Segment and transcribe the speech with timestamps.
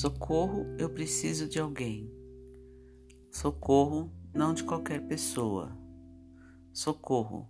[0.00, 2.10] Socorro, eu preciso de alguém.
[3.30, 5.76] Socorro, não de qualquer pessoa.
[6.72, 7.46] Socorro,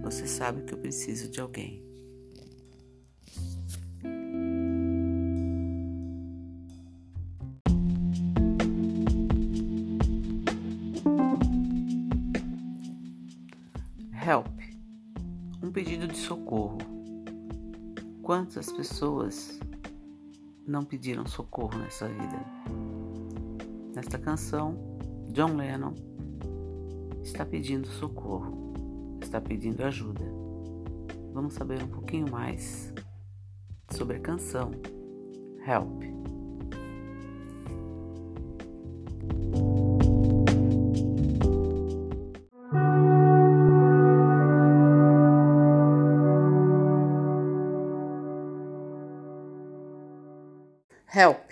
[0.00, 1.80] você sabe que eu preciso de alguém.
[14.26, 14.48] Help
[15.62, 16.78] um pedido de socorro.
[18.20, 19.60] Quantas pessoas
[20.66, 22.44] não pediram socorro nessa vida?
[23.94, 24.76] Nesta canção,
[25.32, 25.94] John Lennon
[27.22, 28.72] está pedindo socorro,
[29.22, 30.24] está pedindo ajuda.
[31.32, 32.92] Vamos saber um pouquinho mais
[33.90, 34.70] sobre a canção
[35.66, 36.11] Help.
[51.14, 51.50] Help.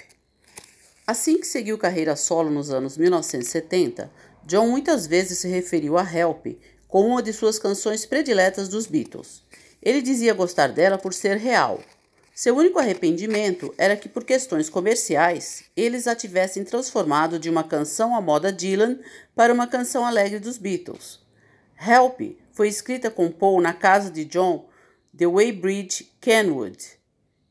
[1.06, 4.10] Assim que seguiu carreira solo nos anos 1970,
[4.46, 6.46] John muitas vezes se referiu a Help
[6.88, 9.42] como uma de suas canções prediletas dos Beatles.
[9.82, 11.82] Ele dizia gostar dela por ser real.
[12.34, 18.16] Seu único arrependimento era que, por questões comerciais, eles a tivessem transformado de uma canção
[18.16, 18.98] à moda Dylan
[19.36, 21.20] para uma canção alegre dos Beatles.
[21.78, 22.18] Help
[22.50, 24.66] foi escrita com Paul na casa de John,
[25.14, 26.99] The Weybridge, Kenwood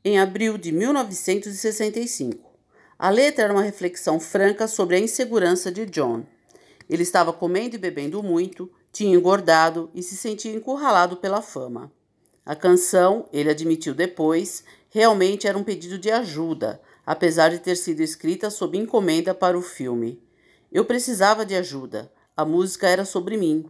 [0.04, 2.50] em abril de 1965.
[2.98, 6.26] A letra era uma reflexão franca sobre a insegurança de John.
[6.90, 11.92] Ele estava comendo e bebendo muito, tinha engordado e se sentia encurralado pela fama.
[12.46, 18.02] A canção, ele admitiu depois, realmente era um pedido de ajuda, apesar de ter sido
[18.02, 20.22] escrita sob encomenda para o filme.
[20.72, 22.12] Eu precisava de ajuda.
[22.36, 23.70] A música era sobre mim.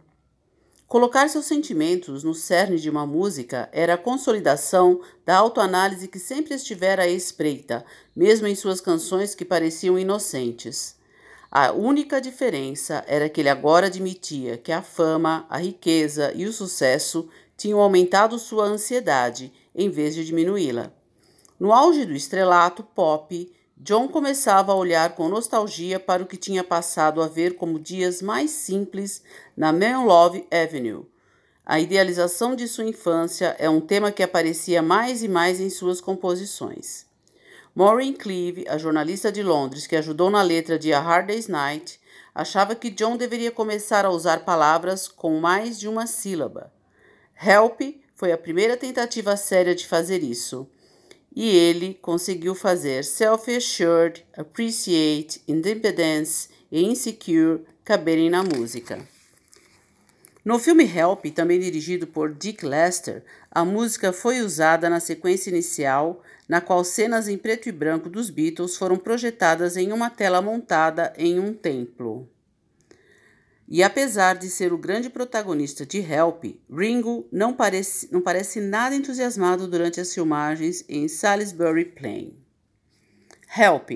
[0.90, 6.52] Colocar seus sentimentos no cerne de uma música era a consolidação da autoanálise que sempre
[6.52, 10.96] estivera à espreita, mesmo em suas canções que pareciam inocentes.
[11.48, 16.52] A única diferença era que ele agora admitia que a fama, a riqueza e o
[16.52, 20.92] sucesso tinham aumentado sua ansiedade em vez de diminuí-la.
[21.60, 23.48] No auge do estrelato pop,
[23.82, 28.20] John começava a olhar com nostalgia para o que tinha passado a ver como dias
[28.20, 29.22] mais simples
[29.56, 31.06] na Love Avenue.
[31.64, 35.98] A idealização de sua infância é um tema que aparecia mais e mais em suas
[35.98, 37.06] composições.
[37.74, 41.98] Maureen Cleave, a jornalista de Londres que ajudou na letra de A Hard Day's Night,
[42.34, 46.70] achava que John deveria começar a usar palavras com mais de uma sílaba.
[47.42, 47.80] Help
[48.14, 50.68] foi a primeira tentativa séria de fazer isso
[51.34, 58.98] e ele conseguiu fazer Self-Assured, Appreciate, Independence e Insecure caberem na música.
[60.44, 66.22] No filme Help, também dirigido por Dick Lester, a música foi usada na sequência inicial,
[66.48, 71.12] na qual cenas em preto e branco dos Beatles foram projetadas em uma tela montada
[71.18, 72.26] em um templo.
[73.70, 78.96] E apesar de ser o grande protagonista de Help, Ringo não parece, não parece nada
[78.96, 82.36] entusiasmado durante as filmagens em Salisbury Plain.
[83.56, 83.90] Help,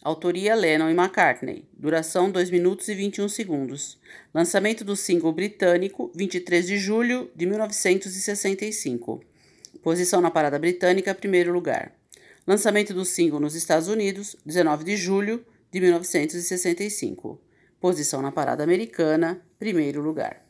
[0.00, 3.98] autoria Lennon e McCartney, duração 2 minutos e 21 segundos.
[4.32, 9.24] Lançamento do single britânico 23 de julho de 1965.
[9.82, 11.92] Posição na parada britânica, primeiro lugar.
[12.46, 17.40] Lançamento do single nos Estados Unidos, 19 de julho de 1965.
[17.86, 20.45] Posição na parada americana, primeiro lugar.